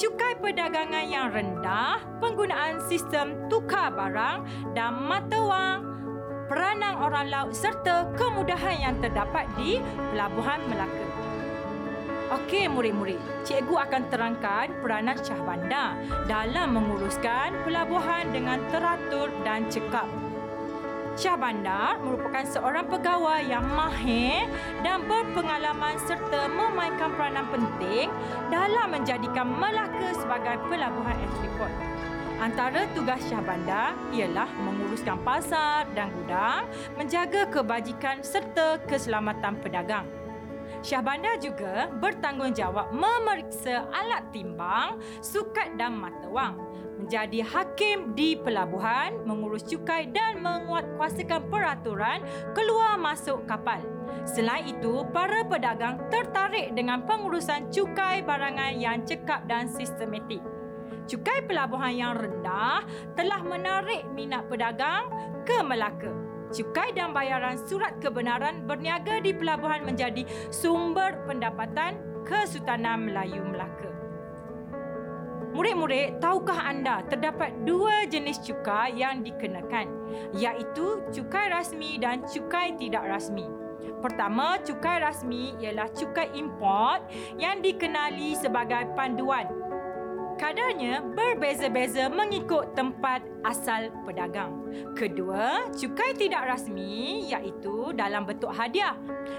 cukai 0.00 0.32
perdagangan 0.40 1.12
yang 1.12 1.28
rendah, 1.28 2.00
penggunaan 2.24 2.80
sistem 2.88 3.36
tukar 3.52 3.92
barang 3.92 4.72
dan 4.72 4.96
mata 4.96 5.40
wang 5.44 5.95
peranan 6.46 6.94
orang 7.02 7.26
laut 7.26 7.52
serta 7.52 8.06
kemudahan 8.14 8.78
yang 8.78 8.94
terdapat 9.02 9.50
di 9.58 9.82
Pelabuhan 10.14 10.62
Melaka. 10.70 11.06
Okey 12.26 12.66
murid-murid, 12.66 13.22
cikgu 13.46 13.86
akan 13.86 14.02
terangkan 14.10 14.66
peranan 14.82 15.14
Syah 15.22 15.38
Bandar 15.46 15.94
dalam 16.26 16.74
menguruskan 16.74 17.54
pelabuhan 17.62 18.34
dengan 18.34 18.58
teratur 18.74 19.30
dan 19.46 19.70
cekap. 19.70 20.10
Syah 21.14 21.38
Bandar 21.38 22.02
merupakan 22.02 22.42
seorang 22.44 22.90
pegawai 22.90 23.46
yang 23.46 23.64
mahir 23.70 24.50
dan 24.82 25.06
berpengalaman 25.06 25.96
serta 26.02 26.50
memainkan 26.50 27.14
peranan 27.14 27.46
penting 27.48 28.10
dalam 28.50 28.90
menjadikan 28.90 29.46
Melaka 29.46 30.10
sebagai 30.18 30.58
pelabuhan 30.66 31.16
ekspor. 31.30 31.85
Antara 32.36 32.84
tugas 32.92 33.16
Syah 33.32 33.40
Bandar 33.40 33.96
ialah 34.12 34.44
menguruskan 34.60 35.24
pasar 35.24 35.88
dan 35.96 36.12
gudang, 36.20 36.68
menjaga 37.00 37.48
kebajikan 37.48 38.20
serta 38.20 38.76
keselamatan 38.84 39.56
pedagang. 39.64 40.04
Syah 40.84 41.00
Bandar 41.00 41.40
juga 41.40 41.88
bertanggungjawab 41.96 42.92
memeriksa 42.92 43.88
alat 43.88 44.28
timbang, 44.36 45.00
sukat 45.24 45.80
dan 45.80 45.96
mata 45.96 46.28
wang, 46.28 46.60
menjadi 47.00 47.40
hakim 47.40 48.12
di 48.12 48.36
pelabuhan, 48.36 49.16
mengurus 49.24 49.64
cukai 49.64 50.04
dan 50.12 50.44
menguatkuasakan 50.44 51.48
peraturan 51.48 52.20
keluar 52.52 53.00
masuk 53.00 53.48
kapal. 53.48 53.80
Selain 54.28 54.68
itu, 54.68 55.08
para 55.08 55.40
pedagang 55.48 56.04
tertarik 56.12 56.76
dengan 56.76 57.00
pengurusan 57.08 57.72
cukai 57.72 58.20
barangan 58.20 58.76
yang 58.76 59.00
cekap 59.08 59.48
dan 59.48 59.72
sistematik 59.72 60.44
cukai 61.06 61.46
pelabuhan 61.46 61.94
yang 61.94 62.12
rendah 62.18 62.82
telah 63.14 63.40
menarik 63.46 64.04
minat 64.12 64.44
pedagang 64.50 65.06
ke 65.46 65.62
Melaka. 65.62 66.12
Cukai 66.54 66.94
dan 66.94 67.10
bayaran 67.10 67.58
surat 67.58 67.98
kebenaran 67.98 68.66
berniaga 68.70 69.18
di 69.18 69.34
pelabuhan 69.34 69.82
menjadi 69.82 70.22
sumber 70.54 71.18
pendapatan 71.26 71.98
Kesultanan 72.22 73.06
Melayu 73.06 73.42
Melaka. 73.42 73.90
Murid-murid, 75.56 76.20
tahukah 76.20 76.68
anda 76.68 77.00
terdapat 77.08 77.64
dua 77.64 78.04
jenis 78.06 78.36
cukai 78.44 79.00
yang 79.00 79.24
dikenakan 79.24 79.88
iaitu 80.36 81.00
cukai 81.08 81.48
rasmi 81.48 81.96
dan 81.96 82.20
cukai 82.28 82.76
tidak 82.76 83.08
rasmi. 83.08 83.48
Pertama, 84.04 84.60
cukai 84.60 85.00
rasmi 85.00 85.56
ialah 85.56 85.88
cukai 85.96 86.28
import 86.36 87.08
yang 87.40 87.64
dikenali 87.64 88.36
sebagai 88.36 88.92
panduan 88.92 89.48
kadarnya 90.36 91.00
berbeza-beza 91.02 92.12
mengikut 92.12 92.76
tempat 92.76 93.24
asal 93.42 93.88
pedagang. 94.04 94.52
Kedua, 94.92 95.68
cukai 95.72 96.12
tidak 96.14 96.46
rasmi 96.46 97.24
iaitu 97.26 97.96
dalam 97.96 98.28
bentuk 98.28 98.52
hadiah. 98.52 98.94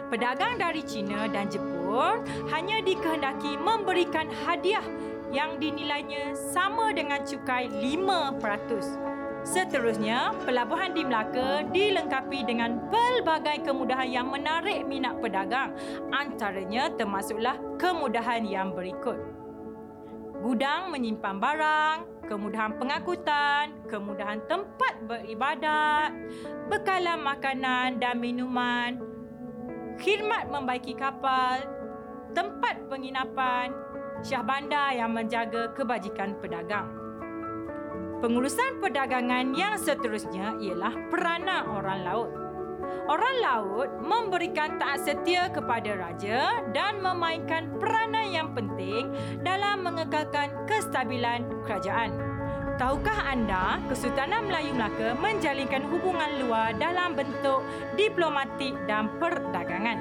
Pedagang 0.10 0.58
dari 0.58 0.82
China 0.84 1.30
dan 1.30 1.48
Jepun 1.48 2.26
hanya 2.50 2.82
dikehendaki 2.82 3.56
memberikan 3.62 4.28
hadiah 4.44 4.84
yang 5.30 5.62
dinilainya 5.62 6.34
sama 6.34 6.92
dengan 6.92 7.22
cukai 7.24 7.70
5%. 7.70 9.18
Seterusnya, 9.48 10.36
pelabuhan 10.44 10.92
di 10.92 11.08
Melaka 11.08 11.64
dilengkapi 11.72 12.44
dengan 12.44 12.84
pelbagai 12.92 13.64
kemudahan 13.64 14.12
yang 14.12 14.28
menarik 14.28 14.84
minat 14.84 15.24
pedagang. 15.24 15.72
Antaranya 16.12 16.92
termasuklah 16.92 17.56
kemudahan 17.80 18.44
yang 18.44 18.76
berikut 18.76 19.47
gudang 20.48 20.96
menyimpan 20.96 21.44
barang, 21.44 21.98
kemudahan 22.24 22.80
pengangkutan, 22.80 23.84
kemudahan 23.92 24.40
tempat 24.48 24.96
beribadat, 25.04 26.16
bekalan 26.72 27.20
makanan 27.20 28.00
dan 28.00 28.16
minuman, 28.16 28.96
khidmat 30.00 30.48
membaiki 30.48 30.96
kapal, 30.96 31.68
tempat 32.32 32.80
penginapan, 32.88 33.76
syah 34.24 34.40
bandar 34.40 34.96
yang 34.96 35.12
menjaga 35.12 35.76
kebajikan 35.76 36.40
pedagang. 36.40 36.96
Pengurusan 38.24 38.80
perdagangan 38.80 39.52
yang 39.52 39.76
seterusnya 39.76 40.64
ialah 40.64 40.96
peranan 41.12 41.68
orang 41.76 42.00
laut. 42.08 42.47
Orang 43.08 43.36
laut 43.42 43.90
memberikan 44.04 44.78
taat 44.78 45.02
setia 45.08 45.50
kepada 45.50 45.96
raja 45.96 46.62
dan 46.76 47.00
memainkan 47.02 47.72
peranan 47.80 48.28
yang 48.30 48.50
penting 48.54 49.10
dalam 49.42 49.82
mengekalkan 49.82 50.52
kestabilan 50.70 51.48
kerajaan. 51.66 52.14
Tahukah 52.78 53.34
anda, 53.34 53.82
Kesultanan 53.90 54.46
Melayu 54.46 54.78
Melaka 54.78 55.18
menjalinkan 55.18 55.82
hubungan 55.90 56.32
luar 56.46 56.78
dalam 56.78 57.18
bentuk 57.18 57.66
diplomatik 57.98 58.78
dan 58.86 59.10
perdagangan. 59.18 59.98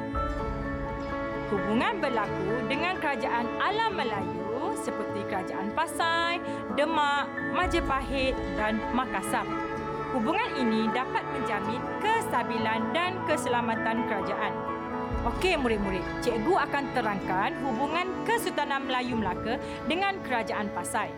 Hubungan 1.48 2.04
berlaku 2.04 2.68
dengan 2.68 3.00
kerajaan 3.00 3.48
alam 3.62 3.96
Melayu 3.96 4.76
seperti 4.82 5.24
Kerajaan 5.24 5.72
Pasai, 5.72 6.36
Demak, 6.76 7.30
Majapahit 7.56 8.36
dan 8.60 8.76
Makassar. 8.92 9.65
Hubungan 10.14 10.50
ini 10.54 10.86
dapat 10.94 11.26
menjamin 11.34 11.82
kestabilan 11.98 12.94
dan 12.94 13.18
keselamatan 13.26 14.06
kerajaan. 14.06 14.54
Okey 15.26 15.58
murid-murid, 15.58 16.06
cikgu 16.22 16.54
akan 16.70 16.84
terangkan 16.94 17.50
hubungan 17.66 18.06
Kesultanan 18.22 18.86
Melayu 18.86 19.18
Melaka 19.18 19.58
dengan 19.90 20.22
Kerajaan 20.22 20.70
Pasai. 20.70 21.10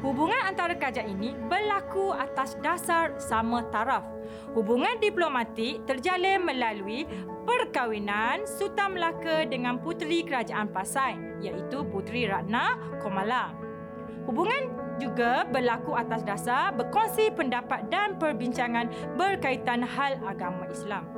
Hubungan 0.00 0.40
antara 0.48 0.74
kerajaan 0.74 1.14
ini 1.14 1.36
berlaku 1.46 2.10
atas 2.16 2.58
dasar 2.58 3.14
sama 3.22 3.62
taraf. 3.70 4.02
Hubungan 4.56 4.98
diplomatik 4.98 5.84
terjalin 5.86 6.42
melalui 6.42 7.06
perkahwinan 7.46 8.42
Sultan 8.48 8.98
Melaka 8.98 9.46
dengan 9.46 9.78
puteri 9.78 10.26
Kerajaan 10.26 10.72
Pasai 10.74 11.14
iaitu 11.38 11.86
Puteri 11.86 12.26
Ratna 12.26 12.74
Komala. 12.98 13.54
Hubungan 14.26 14.81
juga 15.00 15.46
berlaku 15.48 15.94
atas 15.96 16.24
dasar 16.26 16.74
berkongsi 16.74 17.32
pendapat 17.32 17.86
dan 17.88 18.16
perbincangan 18.18 18.90
berkaitan 19.14 19.84
hal 19.84 20.18
agama 20.24 20.68
Islam. 20.68 21.08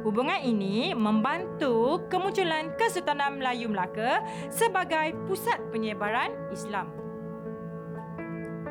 Hubungan 0.00 0.40
ini 0.40 0.96
membantu 0.96 2.00
kemunculan 2.08 2.72
Kesultanan 2.80 3.36
Melayu 3.36 3.68
Melaka 3.68 4.24
sebagai 4.48 5.12
pusat 5.28 5.60
penyebaran 5.68 6.32
Islam. 6.48 6.88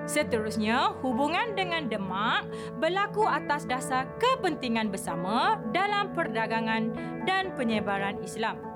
Seterusnya, 0.09 0.89
hubungan 1.05 1.53
dengan 1.53 1.85
Demak 1.85 2.49
berlaku 2.81 3.29
atas 3.29 3.69
dasar 3.69 4.09
kepentingan 4.17 4.89
bersama 4.89 5.61
dalam 5.69 6.17
perdagangan 6.17 6.89
dan 7.29 7.53
penyebaran 7.53 8.17
Islam. 8.25 8.68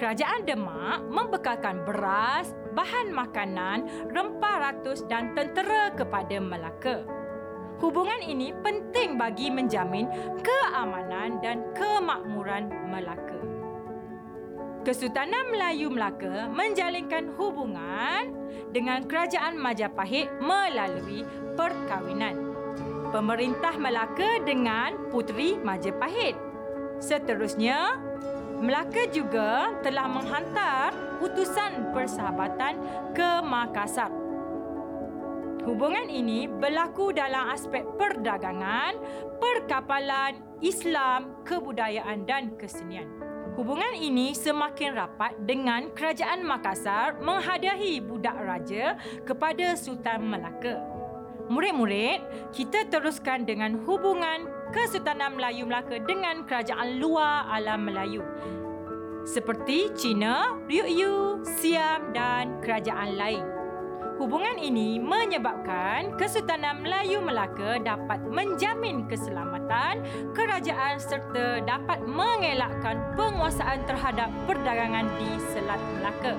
Kerajaan 0.00 0.48
Demak 0.48 1.04
membekalkan 1.12 1.84
beras, 1.84 2.56
bahan 2.72 3.12
makanan, 3.12 4.08
rempah 4.08 4.56
ratus 4.72 5.04
dan 5.06 5.36
tentera 5.36 5.92
kepada 5.92 6.40
Melaka. 6.40 7.04
Hubungan 7.84 8.24
ini 8.24 8.56
penting 8.64 9.20
bagi 9.20 9.52
menjamin 9.52 10.08
keamanan 10.40 11.42
dan 11.44 11.60
kemakmuran 11.76 12.72
Melaka. 12.88 13.40
Kesultanan 14.84 15.48
Melayu 15.48 15.88
Melaka 15.88 16.48
menjalinkan 16.52 17.32
hubungan 17.40 18.36
dengan 18.72 19.04
Kerajaan 19.08 19.56
Majapahit 19.56 20.28
melalui 20.44 21.24
perkahwinan. 21.56 22.36
Pemerintah 23.08 23.80
Melaka 23.80 24.44
dengan 24.44 25.08
Puteri 25.08 25.56
Majapahit. 25.56 26.36
Seterusnya, 27.00 27.96
Melaka 28.64 29.04
juga 29.12 29.76
telah 29.84 30.08
menghantar 30.08 30.96
utusan 31.20 31.92
persahabatan 31.92 32.80
ke 33.12 33.44
Makassar 33.44 34.08
Hubungan 35.68 36.08
ini 36.08 36.48
berlaku 36.48 37.12
dalam 37.12 37.48
aspek 37.52 37.84
perdagangan, 37.96 38.96
perkapalan, 39.36 40.40
Islam, 40.64 41.40
kebudayaan 41.44 42.24
dan 42.28 42.56
kesenian. 42.56 43.08
Hubungan 43.56 43.96
ini 43.96 44.36
semakin 44.36 44.92
rapat 44.92 45.32
dengan 45.44 45.88
Kerajaan 45.92 46.44
Makassar 46.44 47.20
menghadiahi 47.20 48.00
budak 48.00 48.36
raja 48.44 49.00
kepada 49.24 49.72
Sultan 49.72 50.28
Melaka. 50.28 50.84
Murid-murid, 51.48 52.24
kita 52.56 52.88
teruskan 52.88 53.44
dengan 53.44 53.76
hubungan 53.84 54.48
Kesultanan 54.74 55.38
Melayu 55.38 55.70
Melaka 55.70 56.02
dengan 56.02 56.42
kerajaan 56.42 56.98
luar 56.98 57.46
alam 57.46 57.86
Melayu. 57.86 58.26
Seperti 59.22 59.94
China, 59.94 60.58
Ryukyu, 60.66 61.46
Siam 61.46 62.10
dan 62.10 62.58
kerajaan 62.58 63.14
lain. 63.14 63.46
Hubungan 64.18 64.58
ini 64.58 64.98
menyebabkan 64.98 66.18
Kesultanan 66.18 66.82
Melayu 66.82 67.22
Melaka 67.22 67.78
dapat 67.86 68.18
menjamin 68.26 69.06
keselamatan 69.06 70.02
kerajaan 70.34 70.98
serta 70.98 71.62
dapat 71.62 72.02
mengelakkan 72.02 73.14
penguasaan 73.14 73.78
terhadap 73.86 74.26
perdagangan 74.50 75.06
di 75.22 75.38
Selat 75.54 75.78
Melaka. 75.94 76.34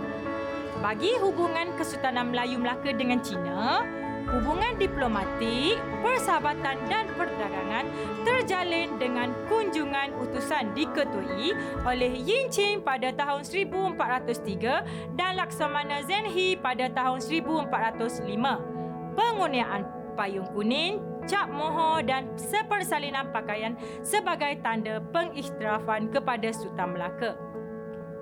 Bagi 0.83 1.15
hubungan 1.23 1.71
Kesultanan 1.79 2.35
Melayu 2.35 2.59
Melaka 2.59 2.91
dengan 2.91 3.23
China, 3.23 3.79
hubungan 4.29 4.73
diplomatik, 4.81 5.77
persahabatan 6.01 6.77
dan 6.89 7.05
perdagangan 7.13 7.85
terjalin 8.25 8.97
dengan 8.97 9.29
kunjungan 9.45 10.17
utusan 10.21 10.73
diketuai 10.73 11.53
oleh 11.85 12.11
Yin 12.13 12.49
Qing 12.49 12.81
pada 12.81 13.13
tahun 13.13 13.45
1403 13.45 15.13
dan 15.13 15.31
Laksamana 15.37 16.01
Zenhi 16.05 16.57
pada 16.57 16.89
tahun 16.89 17.21
1405. 17.21 19.15
Penggunaan 19.15 19.81
payung 20.15 20.47
kuning, 20.51 20.99
cap 21.27 21.51
moho 21.51 21.99
dan 22.01 22.29
sepersalinan 22.39 23.29
pakaian 23.29 23.75
sebagai 24.01 24.59
tanda 24.63 25.01
pengiktirafan 25.11 26.09
kepada 26.09 26.49
Sultan 26.55 26.95
Melaka. 26.95 27.44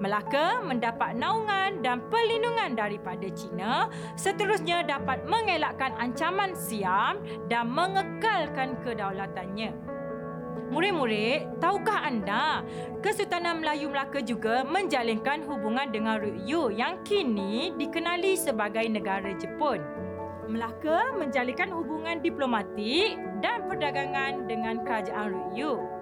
Melaka 0.03 0.59
mendapat 0.59 1.15
naungan 1.15 1.79
dan 1.79 2.03
perlindungan 2.11 2.75
daripada 2.75 3.23
China, 3.31 3.87
seterusnya 4.19 4.83
dapat 4.83 5.23
mengelakkan 5.23 5.95
ancaman 5.95 6.51
Siam 6.59 7.23
dan 7.47 7.71
mengekalkan 7.71 8.75
kedaulatannya. 8.83 9.71
Murid-murid, 10.75 11.63
tahukah 11.63 12.03
anda 12.03 12.67
Kesultanan 12.99 13.63
Melayu 13.63 13.95
Melaka 13.95 14.19
juga 14.19 14.67
menjalinkan 14.67 15.47
hubungan 15.47 15.87
dengan 15.87 16.19
Rukyu 16.19 16.75
yang 16.75 16.99
kini 17.07 17.71
dikenali 17.79 18.35
sebagai 18.35 18.83
negara 18.91 19.31
Jepun. 19.39 19.79
Melaka 20.51 21.15
menjalinkan 21.15 21.71
hubungan 21.71 22.19
diplomatik 22.19 23.15
dan 23.39 23.71
perdagangan 23.71 24.51
dengan 24.51 24.83
kerajaan 24.83 25.31
Rukyu. 25.31 25.92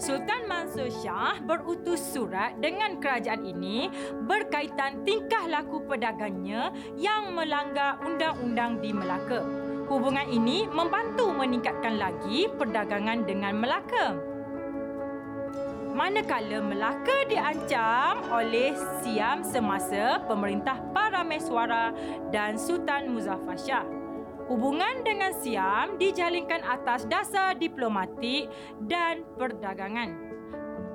Sultan 0.00 0.48
Mansur 0.50 0.88
Shah 0.90 1.38
berutus 1.44 2.00
surat 2.00 2.56
dengan 2.58 2.98
kerajaan 2.98 3.44
ini 3.44 3.92
berkaitan 4.24 5.06
tingkah 5.06 5.46
laku 5.46 5.84
pedagangnya 5.84 6.72
yang 6.96 7.36
melanggar 7.36 8.00
undang-undang 8.02 8.80
di 8.80 8.90
Melaka. 8.90 9.40
Hubungan 9.86 10.26
ini 10.30 10.64
membantu 10.70 11.30
meningkatkan 11.30 12.00
lagi 12.00 12.48
perdagangan 12.48 13.28
dengan 13.28 13.54
Melaka. 13.60 14.16
Manakala 15.92 16.64
Melaka 16.64 17.28
diancam 17.28 18.24
oleh 18.32 18.72
Siam 19.04 19.44
semasa 19.44 20.24
pemerintah 20.24 20.80
Parameswara 20.96 21.92
dan 22.32 22.56
Sultan 22.56 23.12
Muzaffar 23.12 23.60
Shah. 23.60 24.01
Hubungan 24.52 25.00
dengan 25.00 25.32
Siam 25.32 25.96
dijalinkan 25.96 26.60
atas 26.60 27.08
dasar 27.08 27.56
diplomatik 27.56 28.52
dan 28.84 29.24
perdagangan. 29.40 30.12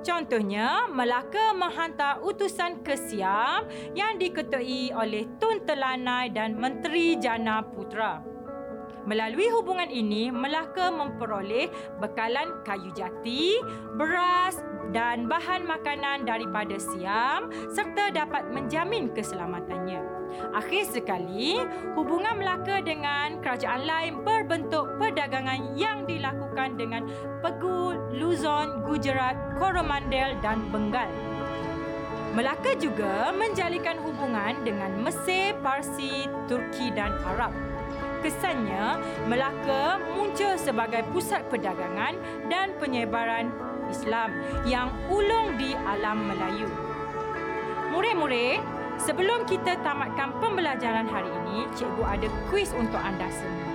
Contohnya, 0.06 0.86
Melaka 0.86 1.50
menghantar 1.58 2.22
utusan 2.22 2.86
ke 2.86 2.94
Siam 2.94 3.66
yang 3.98 4.14
diketuai 4.14 4.94
oleh 4.94 5.26
Tun 5.42 5.66
Telanai 5.66 6.30
dan 6.30 6.54
Menteri 6.54 7.18
Jana 7.18 7.66
Putra. 7.66 8.22
Melalui 9.10 9.50
hubungan 9.50 9.90
ini, 9.90 10.30
Melaka 10.30 10.94
memperoleh 10.94 11.98
bekalan 11.98 12.62
kayu 12.62 12.94
jati, 12.94 13.58
beras 13.98 14.62
dan 14.94 15.26
bahan 15.26 15.66
makanan 15.66 16.30
daripada 16.30 16.78
Siam 16.78 17.50
serta 17.74 18.14
dapat 18.14 18.54
menjamin 18.54 19.10
keselamatannya. 19.10 20.17
Akhir 20.52 20.88
sekali, 20.88 21.60
hubungan 21.98 22.38
Melaka 22.40 22.80
dengan 22.80 23.40
kerajaan 23.42 23.82
lain 23.84 24.12
berbentuk 24.22 24.98
perdagangan 25.00 25.74
yang 25.74 26.04
dilakukan 26.08 26.78
dengan 26.78 27.06
Pegu, 27.44 27.96
Luzon, 28.14 28.82
Gujarat, 28.86 29.36
Coromandel 29.56 30.38
dan 30.40 30.64
Bengal. 30.72 31.10
Melaka 32.36 32.76
juga 32.78 33.34
menjalinkan 33.34 33.98
hubungan 34.04 34.62
dengan 34.62 34.94
Mesir, 35.02 35.58
Parsi, 35.58 36.28
Turki 36.46 36.94
dan 36.94 37.10
Arab. 37.26 37.50
Kesannya, 38.22 38.98
Melaka 39.26 39.98
muncul 40.14 40.54
sebagai 40.58 41.06
pusat 41.10 41.46
perdagangan 41.50 42.18
dan 42.50 42.74
penyebaran 42.78 43.50
Islam 43.88 44.34
yang 44.66 44.90
ulung 45.08 45.56
di 45.56 45.74
alam 45.74 46.30
Melayu. 46.30 46.68
Murid-murid, 47.90 48.60
Sebelum 48.98 49.46
kita 49.46 49.78
tamatkan 49.86 50.34
pembelajaran 50.42 51.06
hari 51.06 51.30
ini, 51.30 51.70
cikgu 51.78 52.02
ada 52.02 52.28
kuis 52.50 52.74
untuk 52.74 52.98
anda 52.98 53.30
semua. 53.30 53.70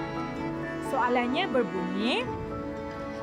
Soalannya 0.92 1.48
berbunyi, 1.48 2.28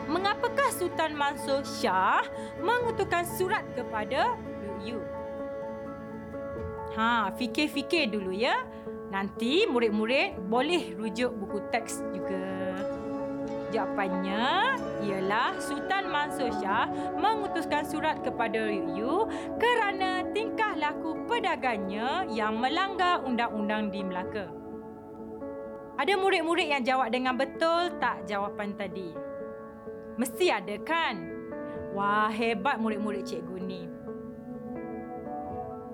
mengapakah 0.08 0.72
Sultan 0.74 1.14
Mansur 1.14 1.62
Shah 1.62 2.24
mengutukan 2.58 3.28
surat 3.28 3.62
kepada 3.76 4.34
Yu? 4.80 4.98
Ha, 6.96 7.30
fikir-fikir 7.36 8.10
dulu 8.10 8.34
ya. 8.34 8.58
Nanti 9.14 9.68
murid-murid 9.68 10.40
boleh 10.50 10.96
rujuk 10.98 11.30
buku 11.36 11.58
teks 11.70 12.02
juga. 12.10 12.59
Jawapannya 13.70 14.74
ialah 15.06 15.54
Sultan 15.62 16.10
Mansur 16.10 16.50
Shah 16.58 16.90
mengutuskan 17.14 17.86
surat 17.86 18.18
kepada 18.18 18.66
Yu 18.66 19.30
kerana 19.62 20.26
tingkah 20.34 20.74
laku 20.74 21.14
pedagangnya 21.30 22.26
yang 22.26 22.58
melanggar 22.58 23.22
undang-undang 23.22 23.94
di 23.94 24.02
Melaka. 24.02 24.50
Ada 26.02 26.18
murid-murid 26.18 26.66
yang 26.66 26.82
jawab 26.82 27.14
dengan 27.14 27.38
betul 27.38 27.94
tak 28.02 28.26
jawapan 28.26 28.74
tadi? 28.74 29.14
Mesti 30.18 30.50
ada 30.50 30.74
kan? 30.82 31.30
Wah, 31.94 32.26
hebat 32.32 32.82
murid-murid 32.82 33.22
cikgu 33.22 33.56
ni. 33.62 33.82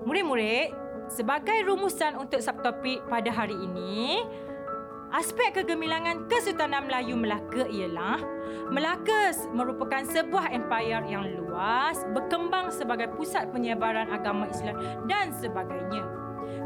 Murid-murid, 0.06 0.70
sebagai 1.10 1.66
rumusan 1.66 2.16
untuk 2.16 2.38
subtopik 2.38 3.02
pada 3.10 3.30
hari 3.34 3.58
ini, 3.58 4.22
Aspek 5.14 5.54
kegemilangan 5.54 6.26
Kesultanan 6.26 6.90
Melayu 6.90 7.14
Melaka 7.14 7.62
ialah 7.70 8.18
Melaka 8.74 9.30
merupakan 9.54 10.02
sebuah 10.02 10.50
empayar 10.50 11.06
yang 11.06 11.22
luas, 11.38 12.02
berkembang 12.10 12.74
sebagai 12.74 13.14
pusat 13.14 13.46
penyebaran 13.54 14.10
agama 14.10 14.50
Islam 14.50 14.74
dan 15.06 15.30
sebagainya. 15.30 16.02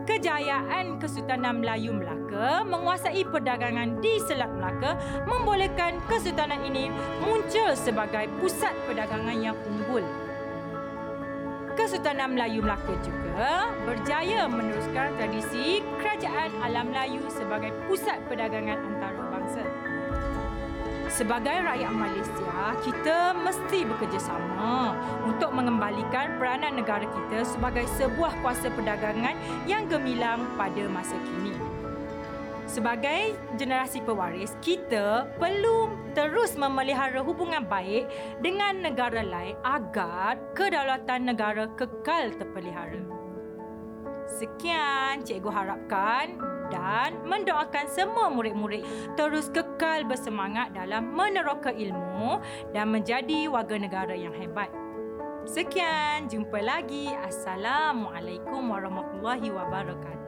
Kejayaan 0.08 0.96
Kesultanan 0.96 1.60
Melayu 1.60 1.92
Melaka 1.92 2.64
menguasai 2.64 3.28
perdagangan 3.28 4.00
di 4.00 4.16
Selat 4.24 4.48
Melaka 4.56 4.96
membolehkan 5.28 6.00
kesultanan 6.08 6.64
ini 6.64 6.88
muncul 7.20 7.76
sebagai 7.76 8.24
pusat 8.40 8.72
perdagangan 8.88 9.36
yang 9.36 9.56
unggul. 9.68 10.29
Kesultanan 11.80 12.36
Melayu 12.36 12.60
Melaka 12.60 12.92
juga 13.00 13.72
berjaya 13.88 14.44
meneruskan 14.44 15.16
tradisi 15.16 15.80
kerajaan 15.96 16.52
alam 16.60 16.92
Melayu 16.92 17.24
sebagai 17.32 17.72
pusat 17.88 18.20
perdagangan 18.28 18.76
antarabangsa. 18.76 19.64
Sebagai 21.08 21.56
rakyat 21.64 21.88
Malaysia, 21.88 22.76
kita 22.84 23.32
mesti 23.32 23.88
bekerjasama 23.88 24.92
untuk 25.24 25.56
mengembalikan 25.56 26.36
peranan 26.36 26.76
negara 26.76 27.08
kita 27.08 27.48
sebagai 27.48 27.88
sebuah 27.96 28.36
kuasa 28.44 28.68
perdagangan 28.76 29.32
yang 29.64 29.88
gemilang 29.88 30.44
pada 30.60 30.84
masa 30.84 31.16
kini. 31.16 31.79
Sebagai 32.70 33.34
generasi 33.58 33.98
pewaris, 34.06 34.54
kita 34.62 35.26
perlu 35.42 35.90
terus 36.14 36.54
memelihara 36.54 37.18
hubungan 37.18 37.66
baik 37.66 38.06
dengan 38.38 38.78
negara 38.78 39.26
lain 39.26 39.58
agar 39.66 40.38
kedaulatan 40.54 41.26
negara 41.26 41.66
kekal 41.74 42.30
terpelihara. 42.38 43.02
Sekian 44.30 45.26
cikgu 45.26 45.50
harapkan 45.50 46.38
dan 46.70 47.18
mendoakan 47.26 47.90
semua 47.90 48.30
murid-murid 48.30 48.86
terus 49.18 49.50
kekal 49.50 50.06
bersemangat 50.06 50.70
dalam 50.70 51.10
meneroka 51.10 51.74
ilmu 51.74 52.38
dan 52.70 52.94
menjadi 52.94 53.50
warga 53.50 53.82
negara 53.82 54.14
yang 54.14 54.30
hebat. 54.38 54.70
Sekian, 55.42 56.30
jumpa 56.30 56.62
lagi. 56.62 57.10
Assalamualaikum 57.18 58.62
warahmatullahi 58.70 59.50
wabarakatuh. 59.50 60.19